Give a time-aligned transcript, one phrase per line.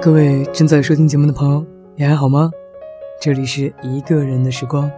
[0.00, 1.66] 各位正在收听节目的朋友，
[1.96, 2.48] 你还好吗？
[3.20, 4.88] 这里是一个人的时光，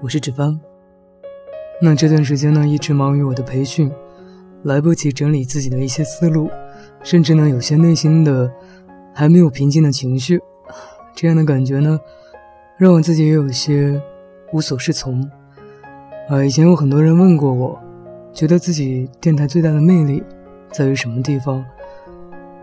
[0.00, 0.58] 我是芷芳。
[1.80, 3.90] 那这段时间呢，一直忙于我的培训，
[4.62, 6.48] 来不及整理自己的一些思路，
[7.02, 8.48] 甚至呢，有些内心的
[9.12, 10.40] 还没有平静的情绪，
[11.16, 11.98] 这样的感觉呢，
[12.76, 14.00] 让我自己也有些
[14.52, 15.28] 无所适从。
[16.28, 17.76] 啊，以前有很多人问过我，
[18.32, 20.22] 觉得自己电台最大的魅力
[20.70, 21.64] 在于什么地方？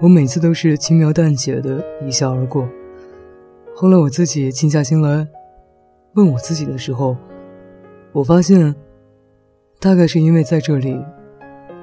[0.02, 2.66] 我每次都是轻描淡写的一笑而过。
[3.76, 5.28] 后来我自己静下心来
[6.14, 7.18] 问我自己的时候，
[8.14, 8.74] 我发现，
[9.78, 10.98] 大概是因为在这里，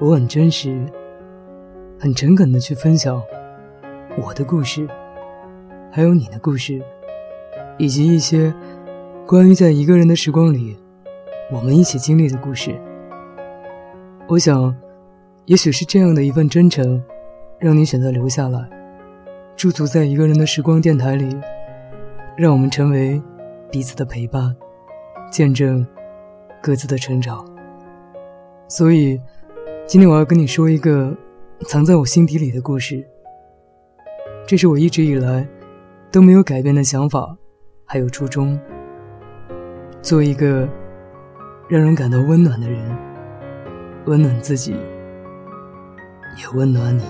[0.00, 0.86] 我很真实、
[1.98, 3.22] 很诚恳的去分享
[4.16, 4.88] 我的故事，
[5.92, 6.80] 还有你的故事，
[7.76, 8.54] 以及一些
[9.26, 10.74] 关于在一个人的时光里
[11.52, 12.74] 我们一起经历的故事。
[14.26, 14.74] 我想，
[15.44, 17.02] 也许是这样的一份真诚。
[17.58, 18.68] 让你选择留下来，
[19.56, 21.34] 驻足在一个人的时光电台里，
[22.36, 23.20] 让我们成为
[23.70, 24.54] 彼此的陪伴，
[25.30, 25.86] 见证
[26.62, 27.44] 各自的成长。
[28.68, 29.20] 所以，
[29.86, 31.16] 今天我要跟你说一个
[31.66, 33.02] 藏在我心底里的故事。
[34.46, 35.48] 这是我一直以来
[36.12, 37.36] 都没有改变的想法，
[37.84, 38.58] 还有初衷。
[40.02, 40.68] 做一个
[41.68, 42.96] 让人感到温暖的人，
[44.04, 44.72] 温暖自己，
[46.36, 47.02] 也温暖你。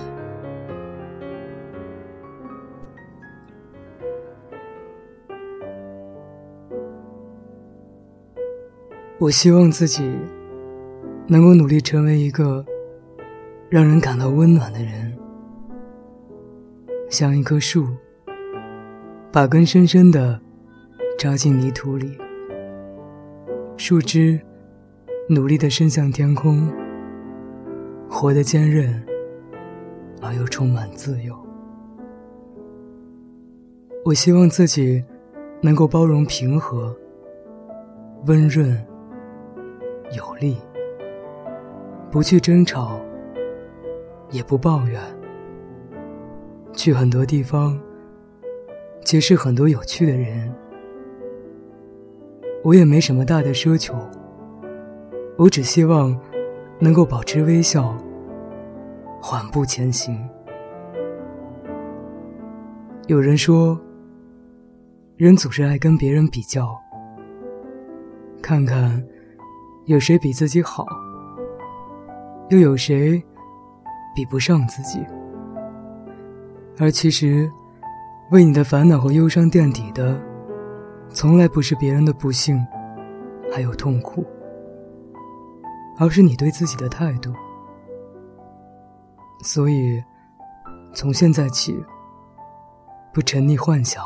[9.18, 10.14] 我希望自己
[11.26, 12.62] 能够努力成为一个
[13.70, 15.16] 让人感到温暖的人，
[17.08, 17.86] 像一棵树，
[19.32, 20.38] 把根深深的
[21.18, 22.18] 扎进泥土里，
[23.78, 24.38] 树枝
[25.30, 26.70] 努力的伸向天空，
[28.10, 29.02] 活得坚韧
[30.20, 31.34] 而又充满自由。
[34.04, 35.02] 我希望自己
[35.62, 36.94] 能够包容、平和、
[38.26, 38.85] 温润。
[40.12, 40.56] 有力，
[42.10, 43.00] 不去争吵，
[44.30, 45.00] 也不抱怨，
[46.72, 47.78] 去很多地方，
[49.04, 50.52] 结识很多有趣的人。
[52.62, 53.94] 我也没什么大的奢求，
[55.36, 56.18] 我只希望
[56.78, 57.96] 能够保持微笑，
[59.20, 60.16] 缓步前行。
[63.06, 63.78] 有人说，
[65.16, 66.76] 人总是爱跟别人比较，
[68.40, 69.04] 看看。
[69.86, 70.84] 有谁比自己好？
[72.48, 73.22] 又有谁
[74.16, 74.98] 比不上自己？
[76.76, 77.48] 而其实，
[78.32, 80.20] 为你的烦恼和忧伤垫底的，
[81.10, 82.66] 从来不是别人的不幸，
[83.52, 84.26] 还有痛苦，
[86.00, 87.32] 而是你对自己的态度。
[89.44, 90.02] 所以，
[90.94, 91.80] 从现在起，
[93.14, 94.04] 不沉溺幻想，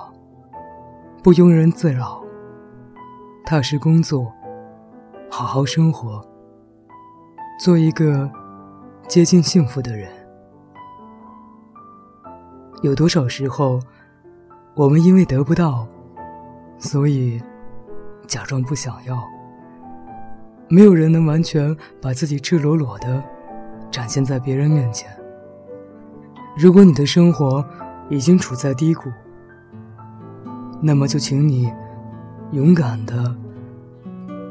[1.23, 2.23] 不庸人自扰，
[3.47, 4.31] 踏实工作。
[5.33, 6.21] 好好生活，
[7.61, 8.29] 做一个
[9.07, 10.11] 接近幸福的人。
[12.83, 13.79] 有多少时候，
[14.75, 15.87] 我们因为得不到，
[16.79, 17.41] 所以
[18.27, 19.17] 假装不想要？
[20.69, 23.23] 没有人能完全把自己赤裸裸的
[23.91, 25.09] 展现在别人面前。
[26.57, 27.65] 如果你的生活
[28.09, 29.09] 已经处在低谷，
[30.83, 31.73] 那么就请你
[32.51, 33.35] 勇敢的。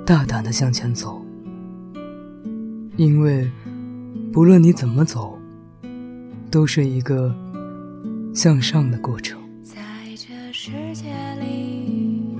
[0.09, 1.23] 大胆的向前走，
[2.97, 3.47] 因为
[4.33, 5.37] 不论你怎么走，
[6.49, 7.31] 都是一个
[8.33, 9.39] 向上的过程。
[9.61, 9.77] 在
[10.15, 12.35] 这世界里，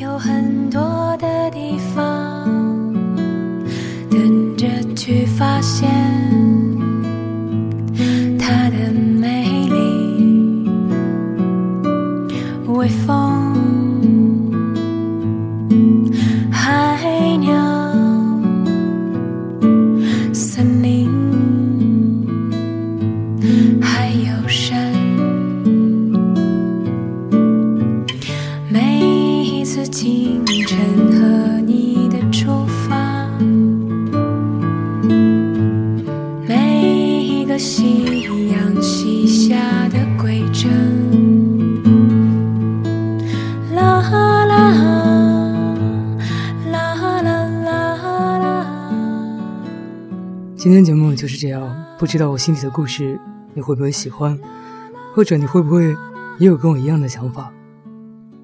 [0.00, 0.80] 有很多
[1.16, 2.46] 的地方，
[4.08, 5.90] 等着去发现
[8.38, 10.70] 它的美丽。
[12.68, 13.67] 微风。
[51.40, 53.16] 这样，不知道我心里的故事
[53.54, 54.36] 你会不会喜欢，
[55.14, 55.96] 或者你会不会
[56.40, 57.52] 也有跟我一样的想法？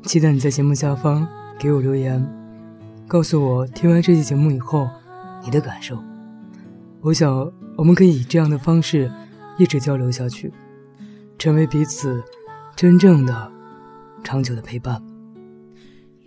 [0.04, 1.26] 期待你在节目下方
[1.58, 2.24] 给我留言，
[3.08, 4.88] 告诉我听完这期节目以后
[5.42, 5.98] 你的感受。
[7.00, 9.10] 我想我们可以以这样的方式
[9.58, 10.52] 一直交流下去，
[11.36, 12.22] 成为彼此
[12.76, 13.50] 真正的、
[14.22, 15.02] 长久的陪伴。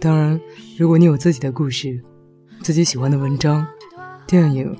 [0.02, 0.38] 当然，
[0.78, 2.04] 如果你有自己的故事、
[2.62, 3.66] 自己喜欢的文章、
[4.28, 4.78] 电影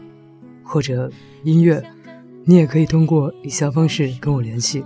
[0.68, 1.10] 或者
[1.44, 1.82] 音乐，
[2.44, 4.84] 你也可以通过以下方式跟我联系。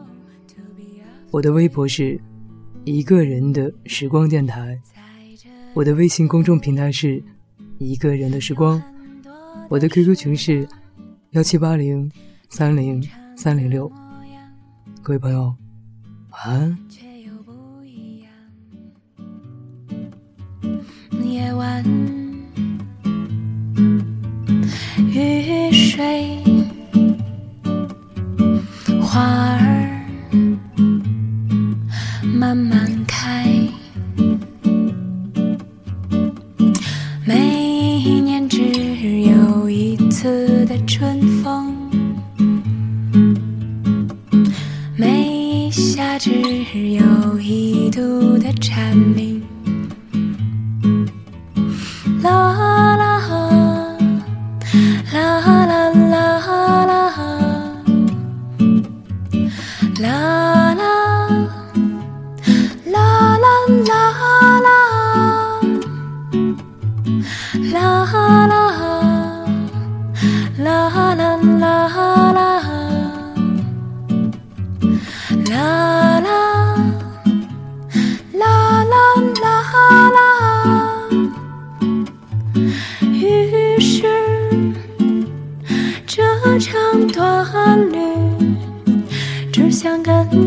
[1.32, 2.20] 我的微博是
[2.84, 4.80] 一个人的时光电台，
[5.74, 7.24] 我的微信公众平台是
[7.80, 8.82] 一个人的时光，
[9.70, 10.68] 我的 QQ 群是
[11.32, 12.12] 幺七八零
[12.50, 13.04] 三零
[13.36, 13.92] 三零六。
[15.02, 15.56] 各位朋友，
[16.32, 16.78] 晚安。
[26.02, 26.36] 水，
[29.00, 29.22] 花
[29.60, 29.62] 儿
[32.24, 33.46] 慢慢开。
[37.24, 37.71] 每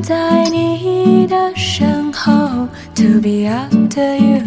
[0.04, 2.30] 在你的身后
[2.94, 4.42] ，To be after you。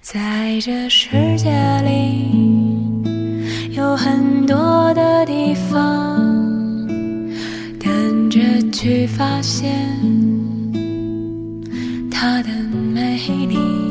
[0.00, 1.50] 在这世界
[1.84, 2.62] 里，
[3.72, 6.88] 有很多的地方
[7.78, 8.40] 等着
[8.72, 9.70] 去发现
[12.10, 13.89] 它的美丽。